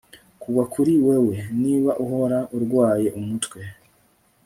[0.41, 3.59] kugwa kuri wewe, niba uhora urwaye umutwe